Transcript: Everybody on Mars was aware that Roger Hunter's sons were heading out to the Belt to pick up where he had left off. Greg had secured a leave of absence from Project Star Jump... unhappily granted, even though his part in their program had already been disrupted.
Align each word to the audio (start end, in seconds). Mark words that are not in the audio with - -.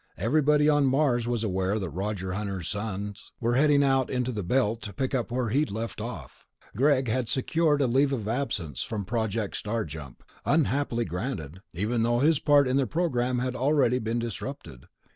Everybody 0.17 0.67
on 0.67 0.87
Mars 0.87 1.27
was 1.27 1.43
aware 1.43 1.77
that 1.77 1.89
Roger 1.91 2.33
Hunter's 2.33 2.67
sons 2.67 3.33
were 3.39 3.53
heading 3.53 3.83
out 3.83 4.07
to 4.07 4.31
the 4.31 4.41
Belt 4.41 4.81
to 4.81 4.93
pick 4.93 5.13
up 5.13 5.29
where 5.31 5.49
he 5.49 5.59
had 5.59 5.69
left 5.69 6.01
off. 6.01 6.47
Greg 6.75 7.07
had 7.07 7.29
secured 7.29 7.81
a 7.81 7.85
leave 7.85 8.11
of 8.11 8.27
absence 8.27 8.81
from 8.81 9.05
Project 9.05 9.55
Star 9.57 9.85
Jump... 9.85 10.23
unhappily 10.43 11.05
granted, 11.05 11.61
even 11.73 12.01
though 12.01 12.17
his 12.17 12.39
part 12.39 12.67
in 12.67 12.77
their 12.77 12.87
program 12.87 13.37
had 13.37 13.55
already 13.55 13.99
been 13.99 14.17
disrupted. 14.17 14.87